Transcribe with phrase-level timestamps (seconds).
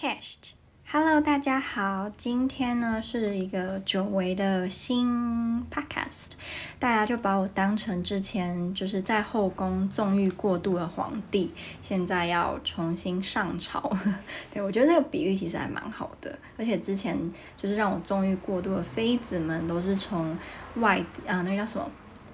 [0.00, 6.34] Chest，Hello，大家好，今天呢是一个久违的新 Podcast，
[6.78, 13.92] 大家就把我当成之前就是在后宫纵欲过度的皇帝，现在要重新上朝。
[14.54, 17.18] 对，我觉得那个比喻其实还蛮好的，而且之前
[17.56, 20.38] 就是让我纵欲过度的妃子们都是从
[20.76, 21.90] 外啊，那个叫什么？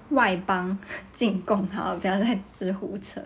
[0.09, 0.77] 外邦
[1.15, 3.19] 进贡，好，不要再就是胡扯。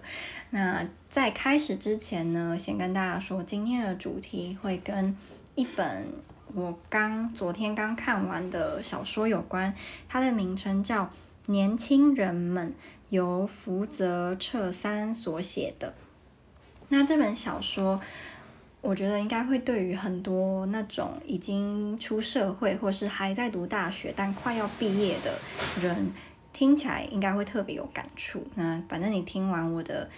[0.52, 5.18] 那在开始之前呢，先跟大家说，今天的主题会跟
[5.56, 6.06] 一本
[6.54, 9.74] 我刚昨天刚看完的小说有关，
[10.08, 11.06] 它的名称叫
[11.48, 12.70] 《年轻人们》，
[13.10, 15.96] 由福泽彻三所写的。
[16.90, 18.00] 那这本小说，
[18.82, 25.40] 我觉得应该会对于很多那种已经出社会或是还在读大学但快要毕业的
[25.82, 26.14] 人。
[26.52, 28.46] 听起来应该会特别有感触。
[28.56, 30.10] 那反正你听完我的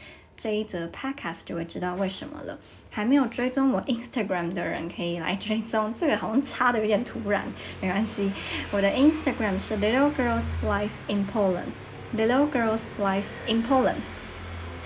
[0.42, 2.58] 这一则 podcast 就会知道为什么了。
[2.90, 5.94] 还没有追踪我 Instagram 的人可以来追踪。
[5.94, 7.46] 这个好像插的有点突然，
[7.80, 8.32] 没关系。
[8.72, 11.70] 我的 Instagram 是 Little Girls Life in Poland。
[12.16, 13.98] Little Girls Life in Poland。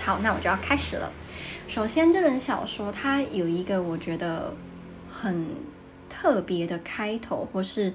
[0.04, 1.10] 好，那我就要开始了。
[1.66, 4.54] 首先，这本小说它有一个我觉得
[5.08, 5.46] 很
[6.10, 7.94] 特别的开头，或是。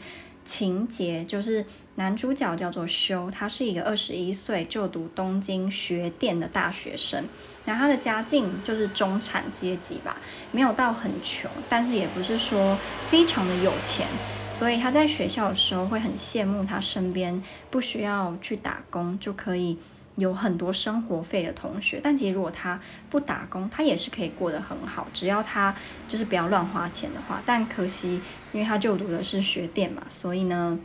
[0.52, 7.24] 情节就是男主角叫做修，他是一个二十一岁就读东京学电的大学生，
[7.64, 10.18] 然后他的家境就是中产阶级吧，
[10.52, 12.78] 没有到很穷，但是也不是说
[13.10, 14.06] 非常的有钱，
[14.50, 19.78] 所以他在学校的时候会很羡慕他身边不需要去打工就可以。
[20.18, 25.76] 有很多生活费的同学，但其实如果他不打工，他也是可以过得很好，只要他
[26.08, 27.42] 就是不要乱花钱的话。
[27.46, 30.78] 但可惜，因为他就读的是学店嘛，所以呢，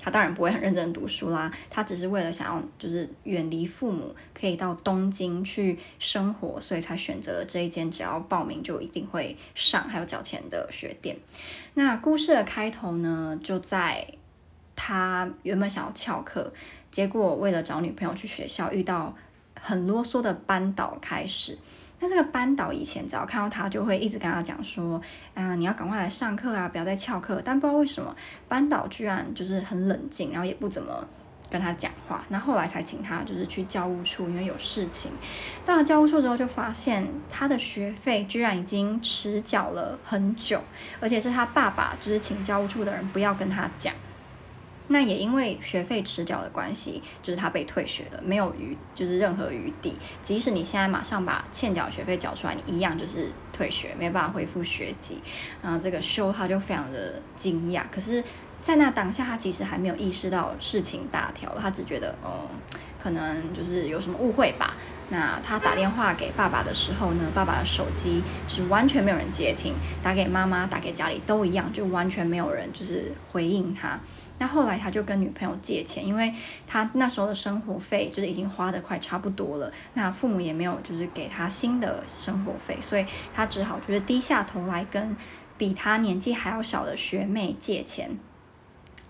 [0.00, 1.52] 他当然不会很认真读书啦。
[1.68, 11.16] 他只是为了想要就是远离父母，可以到东京去生活，所以才选择了这一间只要报名就一定会上，还有缴钱的学店。
[11.74, 14.06] 那故事的开头呢，就在
[14.76, 16.52] 他原本想要翘课。
[16.96, 19.14] 结果为了找女朋友去学校，遇到
[19.60, 21.58] 很啰嗦的班导开始。
[22.00, 24.98] 那这个班导以前只要看到他，就会一直跟他讲说
[25.36, 28.16] ：“啊，你要赶快来上课啊，不要再翘课。”但不知道为什么，
[28.48, 31.06] 班导居然就是很冷静，然后也不怎么
[31.50, 32.24] 跟他讲话。
[32.30, 35.12] 那后来才请他就是去教务处，因为有事情。
[35.66, 40.62] 到了教务处之后，就发现他的学费居然已经迟缴了很久，
[40.98, 43.92] 而且是他爸爸就是请教务处的人不要跟他讲。
[44.88, 49.96] 那也因为学费迟缴的关系，就是他被退学了，没有余，就是任何余地。
[50.22, 55.20] 即使你现在马上把欠缴学费缴出来，你一样就是退学，没办法恢复学籍。
[55.62, 58.22] 然后这个修他就非常的惊讶，可是，
[58.60, 62.48] 在那当下，他其实还没有意识到事情大条了，他只觉得，哦，
[63.02, 64.74] 可能就是有什么误会吧。
[65.08, 74.00] 那他打电话给爸爸的时候呢，爸爸的手机是完全没有人接听，打给妈妈、打给家里都一样，就完全没有人就是回应他。
[74.38, 76.32] 那后来他就跟女朋友借钱，因为
[76.66, 85.16] 他那时候的生活费就是已经花的快差不多了，那父母也没有就是给他新的生活费，所以他只好就是低下头来跟
[85.56, 88.18] 比他年纪还要小的学妹借钱。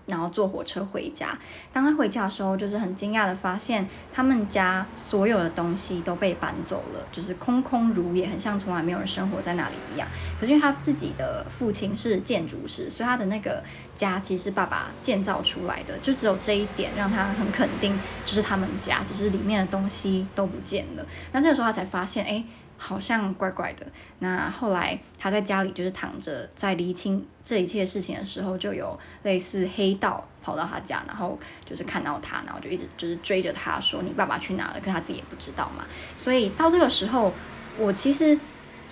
[0.07, 1.37] 然后坐火车回家。
[1.71, 10.07] 当他回家的时候，就是很惊讶的发现，他们家所有的东西都被搬走了，就是空空如也，很像从来没有人生活在那里一样。
[10.39, 13.63] 可是因为他自己的父亲是建筑师，所以他的那个
[13.93, 21.05] 家其实是爸爸建造出来的，就只有这一点让他很肯定这是他们家，只是里面的东西都不见了。
[21.31, 22.43] 那这个时候他才发现，哎。
[22.77, 23.85] 好像怪怪的。
[24.19, 35.85] 那后来他在家里就是躺着，在厘清这一切事情的时候，就有类似黑道跑到他家，然后就是看到他，然后就一直就是追着他说：“你爸爸去哪了？”可他自己也不知道嘛。
[36.15, 37.33] 所以到这个时候，
[37.77, 38.37] 我其实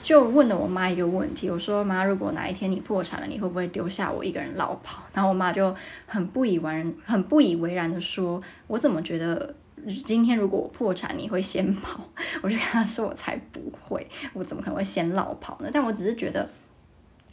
[0.01, 5.03] 就问了我妈一个问题：我说妈，如果哪一天你破产了，你会不会丢下我一个人落跑？
[5.13, 5.75] 然后我妈就
[6.06, 9.56] 很不以为然，很不以为然的说：“我怎么觉得？”
[10.06, 12.00] 今天如果我破产，你会先跑？
[12.41, 15.69] 我就跟他说，我才不会，我怎么可能会先落跑呢？
[15.72, 16.50] 但我只是觉得，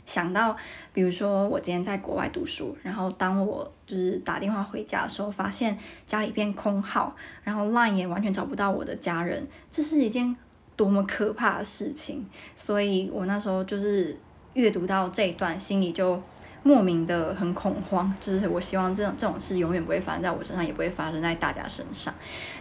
[0.04, 0.56] 想到
[0.92, 10.36] 比如说我今天在国外读书，然后当我就是打电话回家的时候，发现家里一片空号，然后 Line 也完全找不到我的家人，这是一件
[10.76, 12.26] 多么可怕的事情。
[12.54, 14.18] 所以我那时候就是
[14.54, 16.20] 阅读到这一段，心里就。
[16.64, 22.14] 莫名的很恐慌，就是我希望这种这种事永远不会发生在我身上，也不会发生在大家身上。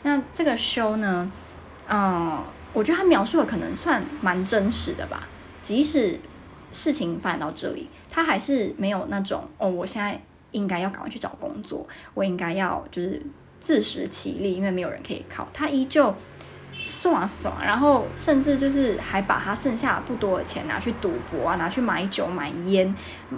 [0.03, 1.31] 那这个 show 呢，
[1.87, 2.43] 嗯，
[2.73, 5.27] 我觉得他描述的可能算蛮真实的吧。
[5.61, 6.19] 即使
[6.71, 10.19] 事情发展到这里，他还是没有那种哦，我现在
[10.51, 13.21] 应该要赶快去找工作，我应该要就是
[13.59, 15.47] 自食其力，因为没有人可以靠。
[15.53, 16.13] 他依旧
[16.81, 22.93] 爽爽，然后甚至就是还把他剩下不多的钱拿去赌博啊，拿去买酒买烟，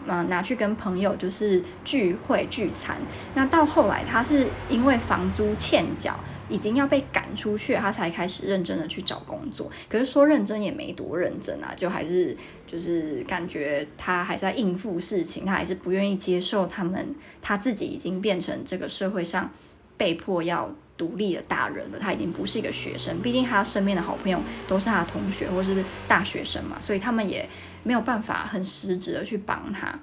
[0.07, 2.95] 嗯，拿去跟朋友就是聚会聚餐。
[3.35, 6.17] 那到后来，他是因为房租欠缴，
[6.47, 9.69] 已经要被赶出去，他才开始认真的去找工作。
[9.89, 12.35] 可是说认真也没多认真啊，就还是
[12.65, 19.51] 就是感觉他还在应付事情，他还是不愿意接受他们，他自己已经变成这个社会上
[19.97, 20.73] 被迫要。
[20.95, 27.49] 独立的大人了，他已经不是一个学生，毕竟他身边的好朋友都是他的同学或是大学生嘛，所以他们也
[27.81, 29.99] 没有办法很实质的去帮他。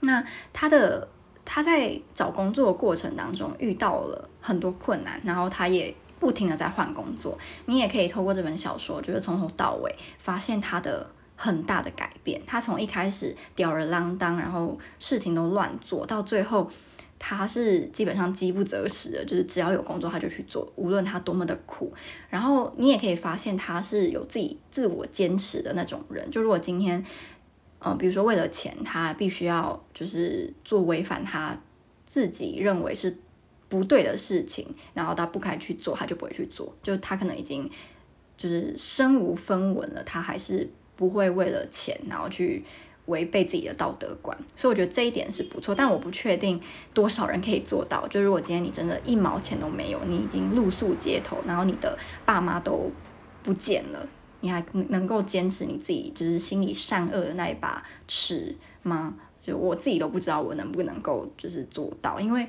[0.00, 1.08] 那他的
[1.44, 7.38] 他在找工作的过程当中遇到了很多困难，然后他也不停的在换工作。
[7.66, 12.42] 你也可以透过这本小说，就是从头到尾发现他的很大的改变。
[12.46, 16.68] 他从一开始吊儿郎当，然后事情都乱做到最后。
[17.22, 21.92] 他是基本上饥不择食的，就是只要有工作他就去做，无论他多么的苦。
[22.30, 26.28] 然后你也可以发现他是有自己自我坚持的那种人。
[26.30, 27.04] 就如果今天，
[27.78, 31.54] 呃，比如说为了钱，他必须要就是做违反他
[32.06, 33.14] 自己认为是
[33.68, 36.74] 不对的事情，然后他不该去做，他就不会去做。
[36.82, 37.70] 就他可能已经
[38.38, 42.64] 就是身无分文了，他还是不会为了钱然后去。
[43.10, 46.58] 违背自己的道德观，所以我觉得这一点是不错，但我不确定
[46.94, 48.08] 多少人可以做到。
[48.08, 52.90] 就如果今天你真的一毛钱都没有，你已经露宿街头，然后你的爸妈都
[53.42, 54.08] 不见了，
[54.40, 59.14] 你还能够坚持你自己就是心里善恶的那一把尺吗？
[59.40, 62.46] 就我自己都不知道我能不能够就是做到，因为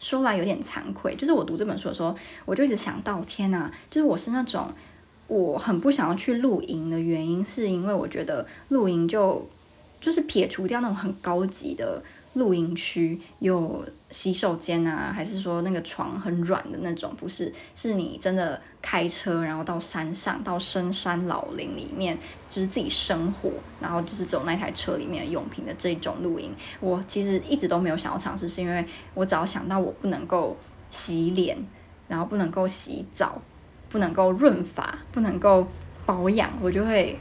[0.00, 4.72] 说来有点惭愧，就是我读这本书的时候，我就一直想到，天哪，就是我是那种
[5.26, 9.46] 我很不想要去露营的原因，是因为我觉得露营就。
[10.00, 12.02] 就是撇除掉那种很高级的
[12.34, 17.14] 露营区，有洗手间啊，还是说那个床很软的那种？
[17.16, 22.16] 不是，是你真的开车，然后到山上，到深山老林里面，
[22.50, 23.50] 就是自己生活，
[23.80, 26.54] 然后就是走那台车里面用品的这种露营。
[26.78, 28.84] 我其实一直都没有想要尝试，是因为
[29.14, 30.56] 我只要想到我不能够
[30.90, 31.56] 洗脸，
[32.06, 33.40] 然后不能够洗澡，
[33.88, 35.66] 不能够润发，不能够
[36.04, 37.18] 保养，我就会。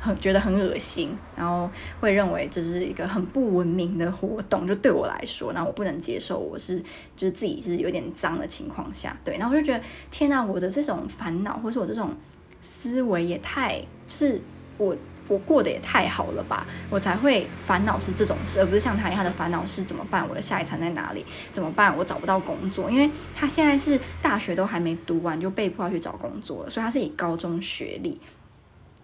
[0.00, 1.68] 很觉得很恶心，然后
[2.00, 6.78] 会认为这是一个很不文明的活动，就对我来说，然后我不能接受，我是
[7.16, 12.14] 就是自己是有点脏的情况下，对，然后我就觉得天哪，我的这种烦恼，或是我这种
[12.60, 14.40] 思维也太，就是
[14.76, 14.96] 我
[15.26, 21.26] 我过得也太好了吧，我才会烦恼是这种事，而不是像他一样的烦恼是怎么办，我的下一餐在哪里？
[21.50, 21.94] 怎么办？
[21.96, 28.20] 我找不到工作，因为他现在是大学都还没读完就被迫要去找工作了，所以他是以高中学历。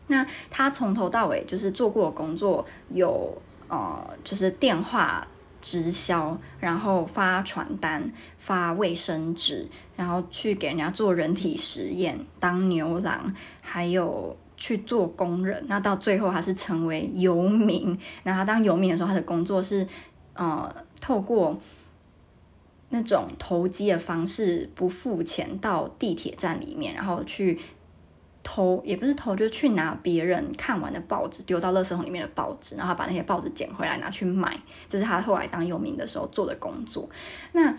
[0.07, 3.37] 那他从头到尾就是做过工作有
[3.69, 5.27] 呃，就是电话
[5.63, 9.67] 直销，然后发传单、发卫生纸，
[9.97, 15.65] 然后去给人家做人体实验，当牛郎，还有去做工人。
[15.67, 17.99] 那到最后他是成为游民。
[18.25, 19.89] 那他当游民的时候，他的工作是
[20.35, 20.71] 呃，
[21.01, 21.59] 透过
[22.91, 27.59] 那种投机的方式，不付钱到地铁站里面，然后去。
[28.45, 34.57] 偷也不是偷，就是去拿别人看完的报纸丢到垃圾桶里面的报纸，然后把那些报纸捡回来拿去卖。
[34.87, 37.09] 这是他后来当有名的时候做的工作。
[37.53, 37.75] 那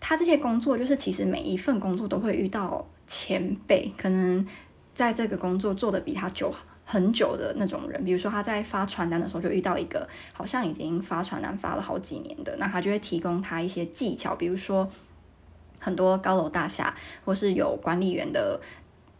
[0.00, 4.46] 他这些工作，就是其实每一份工作都会遇到前辈，可能
[4.94, 8.02] 在这个工作做的比他久很久的那种人。
[8.04, 14.88] 比如说他在发传单的时候，就遇到一个好像已经发传单发了好几年的，那他就会提供他一些技巧，比如说
[15.80, 16.94] 很多高楼大厦
[17.24, 18.60] 或是有管理员的。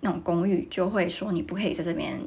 [0.04, 2.20] 那种公寓就会说，你不可以在这边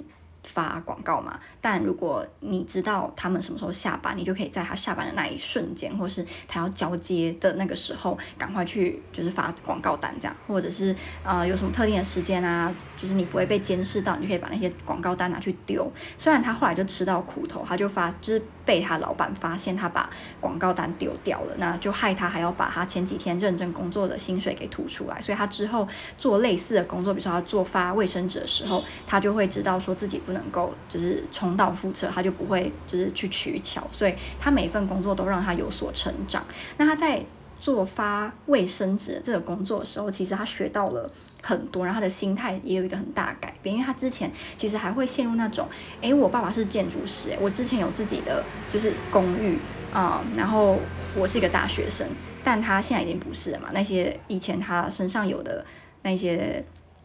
[0.47, 15.91] 发广告嘛，但如果你知道他们什么时候下班，你就可以在他下班的那一瞬间，或是他要交接的那个时候，赶快去就是发广告单这样，或者是呃有什么特定的时间啊，就是你不会被监视到，你就可以把那些广告单拿去丢。
[16.17, 25.87] 虽然他后来就吃到苦头，他就发就是被他老板发现他把广告单丢掉了，那就害他还要把他前几天认真工作的薪水给吐出来，所以他之后
[26.17, 30.47] 做类似的工作，比如说他做发卫生纸的时候，他就会知道说自己不能能。
[30.47, 36.41] 够就是重蹈覆辙，他就不会就是去取巧，所以他每一份工作都让他有所成长。
[36.77, 37.21] 那他在
[37.59, 41.11] 做发卫生纸这个工作的时候，其实他学到了
[41.43, 43.75] 很多，然后他的心态也有一个很大改变。
[43.75, 45.67] 因为他之前其实还会陷入那种，
[45.99, 48.41] 诶，我爸爸是建筑师，我之前有自己的
[48.71, 49.57] 就是公寓
[49.93, 50.79] 啊，然后
[51.13, 52.07] 我是一个大学生，
[52.41, 53.69] 但他现在已经不是了嘛。
[53.73, 55.65] 那些以前他身上有的
[56.03, 56.63] 那些，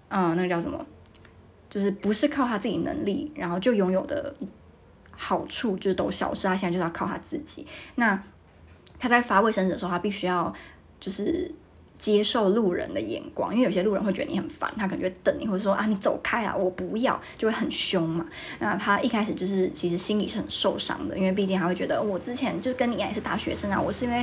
[0.09, 0.79] 嗯，那个叫什么？
[1.73, 4.35] 就是不是靠他自己能力，然后就拥有的
[5.11, 6.47] 好处就是都消失。
[6.47, 7.67] 他现在就是要靠他自己。
[7.95, 8.23] 那
[8.99, 10.53] 他在发卫生纸的时候，他必须要
[11.01, 11.51] 就是
[11.97, 18.27] 接受路人的眼光，因为有些路人会觉得你很烦，他可能就会等你，或者说啊你走开啊，我不要，就会很凶嘛。
[18.59, 24.23] 那他一开始就是其实心里是很受伤的，因为毕竟他会觉得我之前就是跟你一样也是大学生啊，我是因为。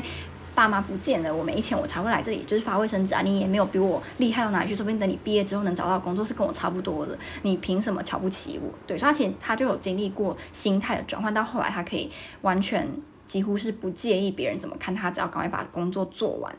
[0.59, 3.21] 爸妈不见了，我没钱，我才会来这里，就是发卫生纸啊。
[3.21, 7.17] 你也没有比我厉害到哪里去，说不定等你毕业之后能找到工作是跟我差不多的。
[7.43, 8.69] 你凭什么瞧不起我？
[8.85, 12.11] 对，所以他其实他就有经历过心态的转换，到后来他可以
[12.41, 12.85] 完全
[13.25, 16.53] 几乎是不介意别人怎么看他，只要赶快把工作做完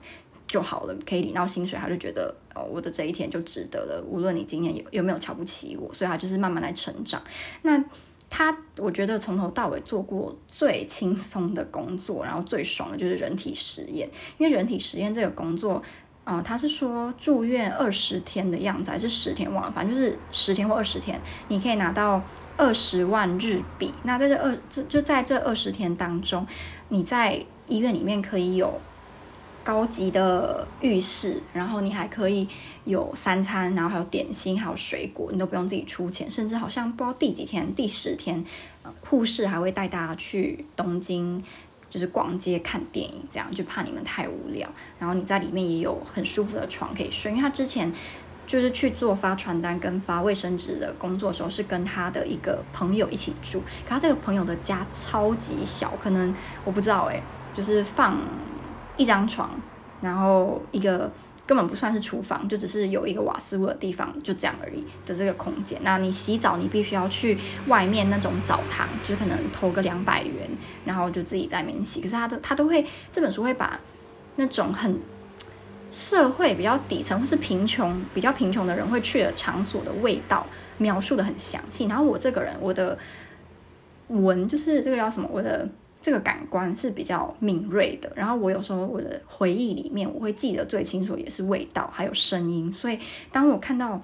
[0.48, 4.02] 就好了，可以领到薪水，他就觉得哦，我的这一天就值得了。
[4.08, 7.20] 无论你今天有有没有瞧不起我，所以他就是慢慢来成长。
[7.60, 7.84] 那。
[8.30, 14.08] 他我觉得从头到尾做过最轻松的工作，然后最爽的就是人体实验。
[14.38, 15.82] 因为人体实验这个工作，
[16.22, 22.22] 啊、呃，他是说住院二十天的样子，还是十天忘了，反正就是十天或二十天，你可以拿到
[22.56, 23.92] 二十万日币。
[24.04, 26.46] 那在这二这就在这二十天当中，
[26.88, 28.80] 你在医院里面可以有。
[29.62, 32.48] 高级的浴室，然后你还可以
[32.84, 36.30] 有三餐，然后还有点心，还有水果，你都不用自己出钱。
[36.30, 38.44] 甚至好像不知道第几天，第十天，
[38.82, 41.42] 呃，护士还会带大家去东京，
[41.90, 44.68] 就是逛街看电影，这样就怕你们太无聊。
[44.98, 47.92] 然后你在里面也有很舒服的床可以睡，因为他之前
[48.46, 58.18] 就是去做发传单跟发卫生纸的工作的时候，是跟他的一个朋友一起住，可他这个朋友的家超级小，可能我不知道哎，就是放。
[58.96, 59.50] 一张床，
[60.00, 61.10] 然后一个
[61.46, 65.80] 根本不算是厨房，就只是有一个瓦斯炉的地方，就这样而已的这个空间。
[65.82, 70.48] 那你洗澡，你必须要去外面那种澡堂，就可能投个两百元，
[70.84, 72.00] 然后就自己在里面洗。
[72.00, 73.80] 可是他都他都会这本书会把
[74.36, 74.98] 那种很
[75.90, 80.46] 社会比较底层或是贫穷比较贫穷的人会去的场所的味道
[80.78, 81.86] 描述得很详细。
[81.86, 82.96] 然后我这个人，我的
[84.08, 85.68] 文就是这个叫什么，我的。
[86.02, 92.98] 这个感官是比较敏锐的，然后我有时候我的回忆里面，我会记得最清楚也是味道还有声音，所以
[93.30, 94.00] 当我看到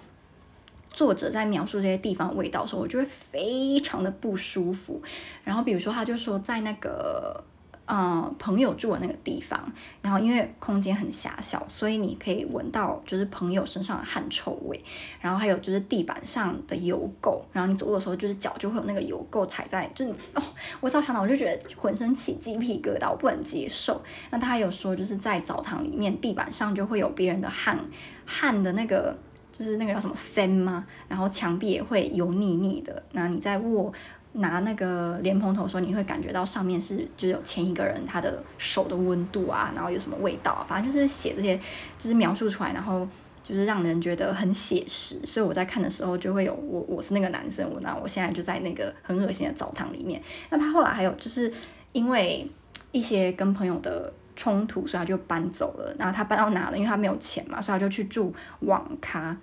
[0.91, 5.03] 作者在描述这些地方味道的时候，我就会非常的不舒服。
[5.45, 7.45] 然后比如说，他就说在那个。
[7.88, 14.83] 嗯，朋友住的那个地方，然后因为空间很狭小，所以你可以闻到就是朋友身上的汗臭味，
[15.21, 20.43] 然后还有就是地板上的油垢，然后你走路的时候就是脚就会有那个油垢踩在，就哦，
[20.81, 24.02] 我早想到我就觉得浑身起鸡皮疙瘩，我不能接受。
[24.31, 27.78] 那他有说就是在澡堂里面地板上就会有别人的汗，
[28.25, 29.16] 汗的那个
[29.56, 30.84] 就是那个叫什么森吗？
[31.08, 33.92] 然后墙壁也会油腻腻的，那你在握。
[34.38, 41.56] 拿那个莲蓬头的时候，你会感觉到上面是就有前一个人他的手的温度啊，然后有什么味道啊，反正就是写这些，
[41.96, 43.08] 就是描述出来，然后
[43.42, 45.18] 就是让人觉得很写实。
[45.25, 50.20] 所以我在看的时候就会有我我是那个男生，我那我现在就在那个很恶心的澡堂里面。
[50.50, 51.50] 那他后来还有就是
[51.92, 52.46] 因为
[52.92, 55.93] 一些跟朋友的冲突，所以他就搬走了。
[55.99, 56.76] 然后他搬到哪了？
[56.76, 59.37] 因为他没有钱嘛，所以他就去住网咖。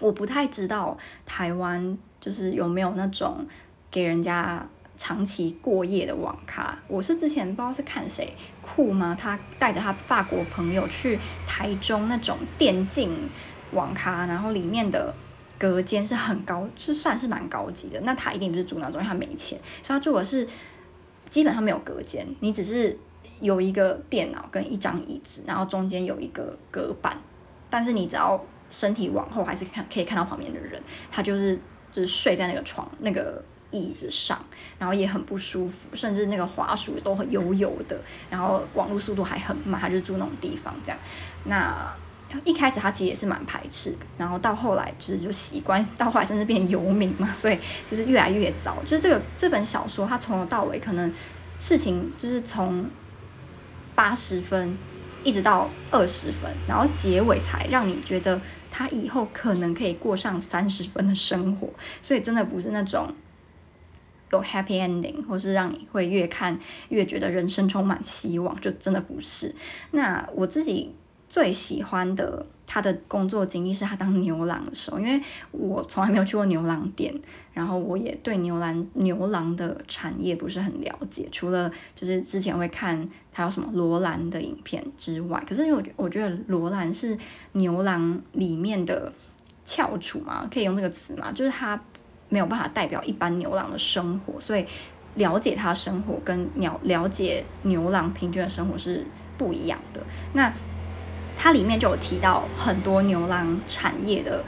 [0.00, 3.44] 我不太知道台湾就是有没有那种。
[3.90, 4.66] 给人家
[4.96, 9.16] 长期过夜的网咖，我是之前不知道是看谁酷吗？
[9.16, 11.16] 他带着他法国朋友去
[11.46, 13.16] 台中那种电竞
[13.70, 15.14] 网咖，然后里面的
[15.56, 18.00] 隔间是很高，是算是蛮高级的。
[18.00, 20.44] 那他一定不是住那种，因为他没钱，所以他住的是
[21.30, 22.98] 基本上没有隔间，你只是
[23.40, 27.18] 有一个电脑跟一张椅子，然后中间有一个隔板，
[27.68, 31.58] 但是你只要身体往后，还是看可以看到旁边的人，他就是
[31.90, 33.42] 就是睡在那个床那个。
[33.70, 34.38] 椅子上，
[34.78, 38.00] 然后也很不舒服，甚至那个滑鼠都很油油的，
[38.30, 40.98] 然后网络速度还很慢，他就住那种地方这样。
[41.46, 41.92] 那
[42.44, 48.76] 一开始他其实也是蛮排斥，然后到后来就是就习惯，到后来甚至变游民嘛，所以就是越来越糟。
[48.84, 51.12] 就是这个这本小说，它从头到尾可能
[51.58, 52.88] 事情就是从
[53.94, 54.76] 八十分
[55.22, 61.68] 一直到二十分，然后结尾才让你觉得他以后可能可以过上三十分的生活，
[62.02, 63.14] 所以真的不是那种。
[64.32, 66.58] 有 happy ending，或是让你会越看
[66.88, 69.54] 越觉得人生充满希望，就真的不是。
[69.92, 70.92] 那我自己
[71.34, 77.12] 最喜欢的他的工作经历是他当牛郎的时候，因为我从来没有去过牛郎店，
[77.52, 87.18] 然后我也对牛郎牛郎的产业不是很了解，除了就是之前会看他有什么罗兰的影片之外，可是因为我觉我觉得罗兰是
[87.54, 89.12] 牛郎里面的
[89.64, 91.80] 翘楚嘛，可以用这个词嘛，就是他。
[92.30, 94.64] 没有办法代表一般牛郎的生活，所以
[95.14, 99.06] 了解他生活跟了了解牛郎平均的生活是
[99.38, 100.02] 不一样的。
[100.32, 100.52] 那
[101.44, 104.42] 它里面就有提到很多牛郎产业的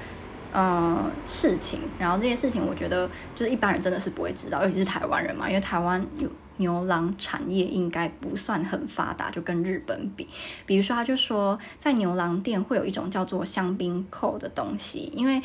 [0.51, 6.27] 呃事情，然后这些事情我觉得就是一般人真的是不会知道，尤其是台湾人嘛，因为台湾有
[6.57, 10.27] 牛郎产业应该不算很发达，就跟日本比。
[10.65, 15.43] 比如说，他就说在牛郎店会有一种叫做香槟扣的东西，因为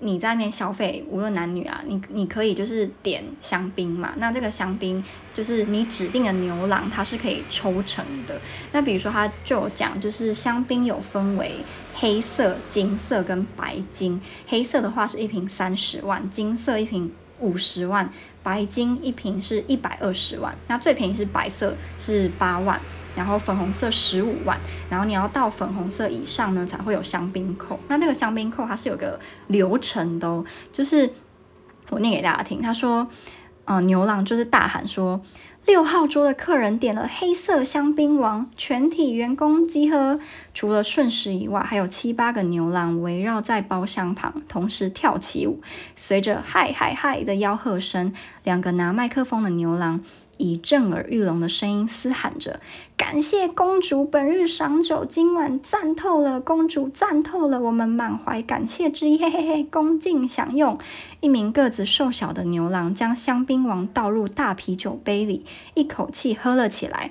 [0.00, 4.12] 你在那边消费，无论男女啊，你你可以就是点香槟嘛。
[4.18, 5.02] 那这个香槟
[5.34, 8.40] 就是你指定的牛郎，它是可以抽成的。
[8.72, 11.56] 那比如说，他就有讲，就是香槟有分为
[11.94, 14.20] 黑色、金色跟白金。
[14.46, 18.12] 黑色的话是一瓶三十万，金色一瓶五十万，
[18.42, 20.56] 白金一瓶是一百二十万。
[20.68, 22.80] 那最便宜是白色，是八万。
[23.18, 24.56] 然后粉红色十五万，
[24.88, 27.76] 然后你要到粉红色以上呢，才会有香槟扣。
[27.88, 31.10] 那这个香槟扣它是有个流程的哦，就是
[31.90, 32.62] 我念给大家听。
[32.62, 33.08] 他说，
[33.64, 35.20] 呃，牛郎就是大喊说，
[35.66, 40.20] 六号桌的客人点了黑色香槟王，全体员工集合。
[40.54, 45.60] 除了顺时以外，还有七八个牛郎围绕在包厢旁，同时跳起舞，
[45.96, 48.12] 随着嗨嗨嗨的吆喝声，
[48.44, 50.00] 两个拿麦克风的牛郎。
[50.38, 52.60] 以震耳欲聋的声音嘶喊着
[52.96, 60.78] ：“感谢公主本日赏酒，今晚赞透了，公主赞透了，我们满怀感谢之意，嘿嘿嘿，恭敬享用。”
[61.20, 67.10] 一名个子瘦小的牛郎将香槟王倒入大啤酒杯里，一口气喝了起来。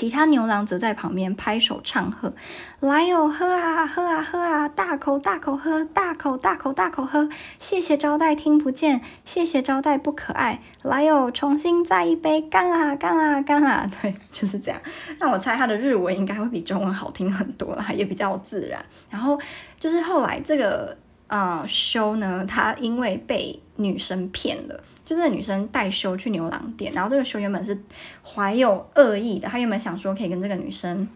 [0.00, 2.32] 其他牛郎则在旁边拍手唱和
[2.80, 7.28] ：“来哟，喝啊，喝啊，喝啊，大口大口喝，大口大口大口喝。
[7.58, 10.62] 谢谢招待，听不见；谢谢招待，不可爱。
[10.80, 13.86] 来哟，重新再一杯，干啦，干啦，干啦。
[14.00, 14.80] ”对，就是这样。
[15.18, 18.82] 那我猜他的日文应该会比中文好听很多啦，也比较自然。
[19.10, 19.38] 然后
[19.78, 20.96] 就是后来这个。
[21.30, 27.80] 啊、修呢，他因为被女生骗了，就是女生带修去牛郎店，然后这个修原本是
[28.24, 31.08] 怀有恶意的，他原本想说可以跟这个女生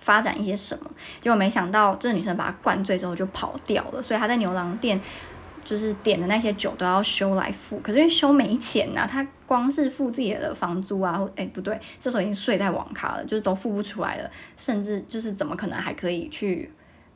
[0.00, 5.00] 发展一些什么，结果没想到这个女生把他灌醉之后就跑掉了，所以他在牛郎店
[5.62, 16.68] 就是点的那些酒都要修来付，可是因为修没钱呐、啊，他光是付自己的房租啊，哎不对，这时候已经睡在网咖了，就是都付不出来了，甚至就是怎么可能还可以去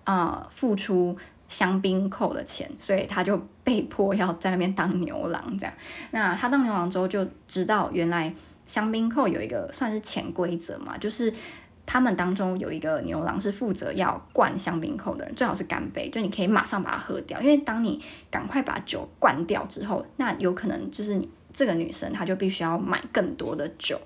[0.04, 1.18] 啊、付出。
[1.48, 5.72] 香槟扣的钱，所以他就被迫要在那边当牛郎这样。
[6.10, 8.34] 那他当牛郎之后就知道，原来
[8.64, 11.32] 香槟扣有一个算是潜规则嘛，就是
[11.85, 17.40] 他们当中有一个牛郎是负责要灌香槟扣的人，最好是干杯，就你可以马上把它喝掉。
[17.40, 24.00] 因为当你赶快把酒灌掉之后，那有可能就是这个女生她就必须要买更多的酒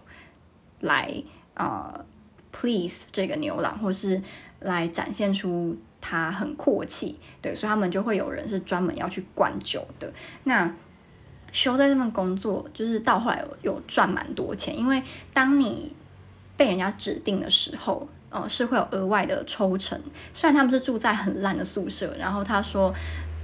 [0.80, 1.10] 来
[1.54, 2.04] 呃
[2.52, 4.20] please 这个牛郎，或是
[4.58, 5.74] 来展现出。
[6.00, 10.12] 他很阔气，对，所以他们就会有人是专门要去灌酒的。
[10.44, 10.72] 那
[11.52, 15.92] 修在这份工作，就是到后来有有赚蛮多钱，因为当你
[16.56, 20.00] 被人家指定的时候，呃，是会有额外的抽成。
[20.32, 22.94] 虽然他们是住在很烂的宿舍，然后他说，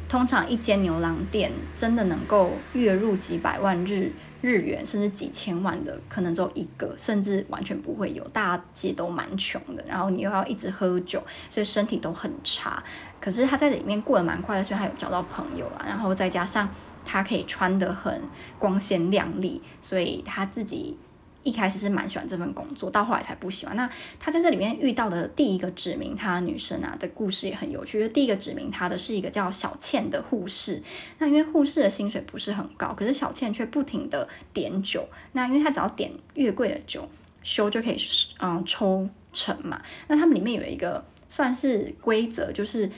[0.09, 4.13] 通常一间牛郎店真的能够月入几百万日。
[4.43, 8.23] 日元甚至几千万的可能只有一个，甚至完全不会有。
[8.29, 12.81] 大家其实都蛮穷的，然后你又要一直喝酒，所以身体都很差。
[13.21, 16.69] 可是他在里面过得蛮快的，所以他有交到朋友啦，然后再加上
[17.05, 18.23] 他可以穿得很
[18.57, 20.97] 光鲜亮丽，所以他自己。
[21.47, 23.77] 一开始是蛮喜欢这份工作，到后来才不喜欢。
[23.77, 28.01] 那他在这里面遇到的第一个指名他的女生啊的故事也很有趣。
[28.01, 30.83] 就第一个指名他的是一个叫小倩的护士。
[31.19, 35.09] 那因为护士的薪水不是很高，可是小倩却不停的点酒。
[35.33, 37.09] 那因为他只要点越贵的酒，
[37.45, 37.97] 修就可以
[38.41, 39.81] 嗯抽成嘛。
[40.09, 42.91] 那他们里面有一个算是规则，就是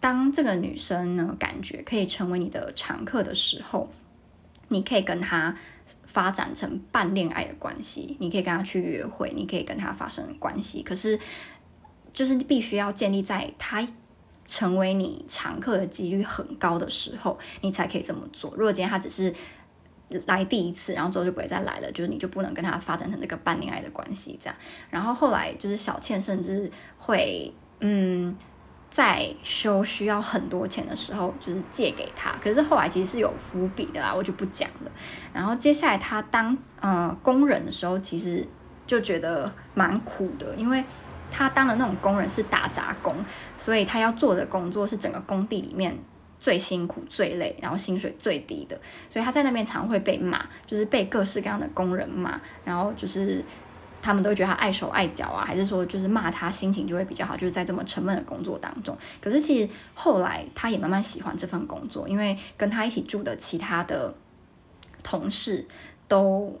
[0.00, 3.92] 当这个女生呢感觉可以成为你的常客的时候，
[4.72, 5.56] 你可以跟他。
[6.04, 11.18] 发展成半恋爱的关系，你可以跟他去约会，你可以跟他发生关系，可是
[12.12, 13.84] 就是必须要建立在他
[14.46, 18.52] 成为你常客的几率很高的时候，你才可以这么做。
[18.52, 19.34] 如果今天他只是
[20.26, 24.56] 来第一次，然后之后就不会再来了，就是你就不能跟他发展成这个半恋爱的关系，这样。
[24.88, 28.36] 然后后来就是小倩甚至会嗯。
[28.92, 32.30] 在修需要很多钱的时候，就是借给他。
[32.42, 34.90] 可是后来其实是有伏笔的啦，我就不讲了。
[35.32, 38.46] 然后接下来他当呃工人的时候，其实
[38.86, 40.84] 就觉得蛮苦的，因为
[41.30, 43.16] 他当的那种工人是打杂工，
[43.56, 45.98] 所以他要做的工作是整个工地里面
[46.38, 48.78] 最辛苦、最累，然后薪水最低的。
[49.08, 53.42] 所以他在那边常会被骂，就是被各式各样的工人骂，然后就是。
[54.02, 58.94] 他们都觉得他碍手碍脚啊，还是说就是骂他心情就会比较好，就是在这么沉闷的工作当中。
[59.20, 64.12] 可是其实后来他也慢慢喜欢这份工作，因为跟他一起住的其他的
[65.04, 65.64] 同事
[66.08, 66.60] 都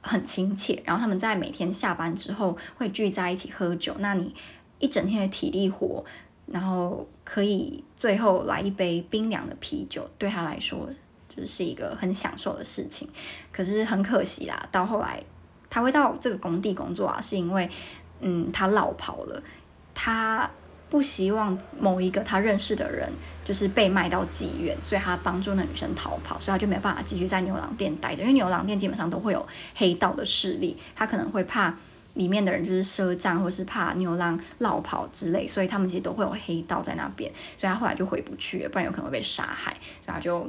[0.00, 3.96] 很亲切，然后他们在每天下班之后会聚在一起喝酒。
[3.98, 4.32] 那你
[4.78, 6.04] 一整天的体力活，
[6.46, 10.88] 然后可以最后来一杯冰凉的啤酒，对他来说。
[11.28, 13.06] 就是是一个很享受的事情。
[13.52, 15.22] 可是很可惜啦，到后来
[15.76, 17.68] 他会到这个工地工作啊，是因为
[18.20, 19.42] 嗯，他落跑了，
[19.94, 20.50] 他。
[20.88, 23.10] 不希望某一个他认识的人
[23.44, 28.22] 就是被卖到妓院，所以他帮助那女生逃跑，所以他就没有办法继续在牛郎店待着。
[28.22, 31.74] 因为牛郎店基本上都会有黑道的势力，他可能会怕
[32.14, 37.32] 里面的人就是赊账，或是怕牛郎落跑之类，所以他们其实都会有黑道在那边。
[37.56, 40.48] 所以他后来就回不去了，不然有可能会被杀害，所以他就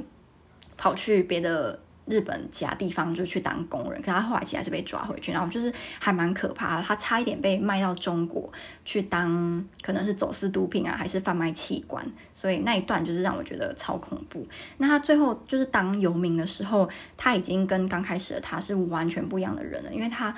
[0.76, 1.80] 跑去别的。
[2.08, 8.50] 日本其他地方就去当工人，可他后来其实还是被抓回去，然后就是还蛮可怕的，他差一点被卖到中国
[8.84, 14.46] 去当，可能是走私毒品啊，还是贩卖器官，所以那一段就是让我觉得超恐怖。
[14.78, 20.34] 那他最后就是当游民的时候，他已经跟刚开始的他是完全不一样的人了，因为他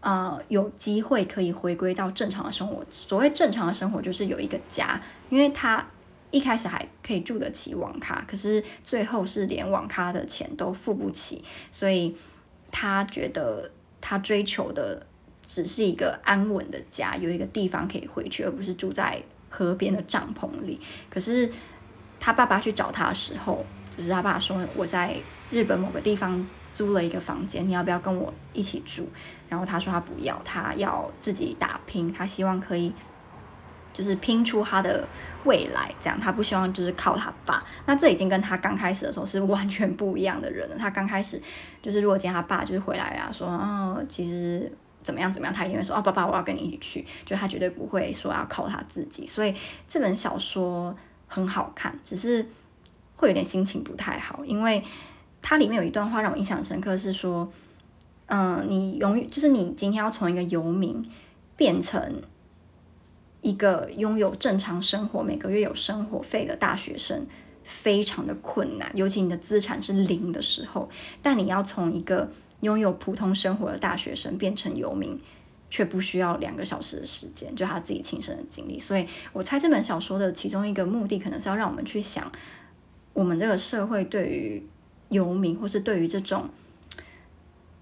[0.00, 2.84] 呃有机会可以回归到正常的生活。
[2.90, 5.84] 所谓正常的生活，就是有一个家，因为他。
[6.30, 12.14] 一开始还可以住得起网咖，可是最后是连网咖的钱都付不起，所以
[12.70, 15.06] 他觉得他追求的
[15.42, 20.78] 只是一个安稳的家，有一个地方可以回去，而不是住在河边的帐篷里。
[21.08, 21.50] 可是
[22.20, 25.16] 他爸爸去找他的时候，就是他爸爸说：“我在
[25.50, 29.08] 日本某个地方租了一个房间，你要不要跟我一起住？”
[29.48, 32.92] 然后他说他不要，他要自己打拼，他希望可以。
[33.98, 35.04] 就是拼出他的
[35.42, 37.64] 未来，这样他不希望就是靠他爸。
[37.84, 40.76] 那这已经跟他刚开始的时候是完全不一样的人了。
[40.78, 41.42] 他刚开始
[41.82, 44.70] 就是如果见他爸就是回来啊，说哦，其实
[45.02, 49.26] 怎么样怎么样，他一定会说哦，爸爸我要跟你一起去，就他绝对不会说要靠他自己。
[49.26, 49.52] 所以
[49.88, 50.94] 这本小说
[51.26, 52.46] 很好看，只是
[53.16, 54.84] 会有点心情不太好，因为
[55.42, 57.50] 它里面有一段话让我印象深刻，是说，
[58.26, 61.04] 嗯，你永远就是你今天要从一个游民
[61.56, 62.22] 变成。
[63.40, 67.24] 一个拥有正常生活、每个月有生活费的大学生，
[67.62, 70.88] 非常的困难，尤其你的资产是零的时候。
[71.22, 72.28] 但你要从一个
[72.60, 75.16] 拥有普通生活的大学生变成游民，
[75.70, 78.76] 却不需要两个小时的时间，就他自己亲身的经历。
[78.78, 82.30] 所以我猜这本小说的其中一个目的，可能是要让我们去想，
[83.12, 84.66] 我们这个社会对于
[85.10, 86.50] 游民，或是对于这种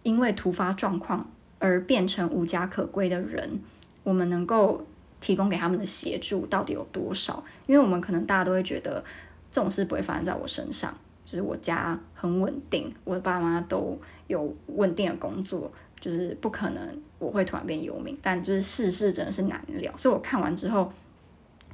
[0.02, 3.60] 因为突发状况而变成无家可归的人，
[4.02, 4.86] 我们能够。
[5.20, 7.42] 提供给他们的协助到底有多少？
[7.66, 9.02] 因为我们可能大家都会觉得
[9.50, 18.16] 这种事不会发生在我身上，就是我家很稳定，我的爸妈都有稳定的工作，就是不可能我会突然变游民。
[18.22, 20.92] 但就是世事真的是难料，所以我看完之后，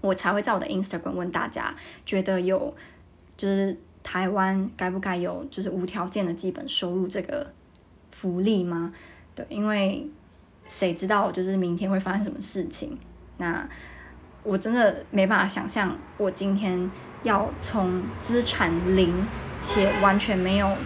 [0.01, 1.75] 我才会在我的 Instagram 问大家，
[2.07, 2.75] 觉得有
[3.37, 7.53] 就是台湾该不该有就是无条件的基本收入这个
[8.11, 8.95] 福利吗？
[9.35, 10.09] 对，因为
[10.69, 12.97] 谁知道就是明天会发生什么事情？
[13.43, 13.69] 那
[14.45, 16.89] 我真的没办法想象，我今天
[17.25, 19.27] 要从资产零
[19.61, 20.77] 且完全没有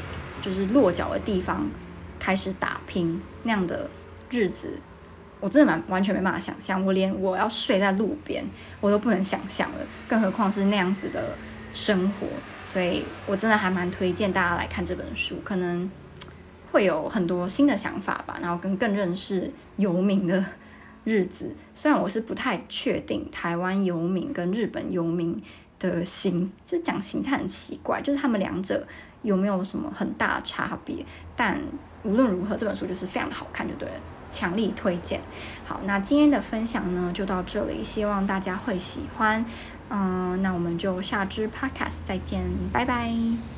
[0.41, 1.69] 就是落脚的地方
[2.19, 3.91] 开始打拼那样的
[4.31, 4.71] 日子，
[5.39, 6.83] 我真的蛮完全没办法想象。
[6.83, 8.43] 我连我要睡在路边，
[8.81, 11.37] 我都不能想象了，更何况是那样子的
[11.75, 12.27] 生活。
[12.65, 15.91] 所以我真的还蛮推荐大家来看这本书，可能
[16.73, 20.43] 会有很多新的想法吧，然后跟更认识游民的。
[21.07, 25.41] 日子，虽然我是不太确定台湾游民跟日本游民
[25.79, 28.85] 的形，就讲形态很奇怪，就是他们两者
[29.23, 31.07] 有没有什么很大差别？
[31.37, 31.61] 但
[32.03, 33.95] 无论如何，这本书就是非常的好看，就对了，
[34.33, 35.21] 强力推荐。
[35.65, 39.45] 好，那今天的分享呢就到这里，希望大家会喜欢。
[39.89, 42.43] 嗯，那我们就下支 Podcast 再见，
[42.73, 43.56] 拜拜。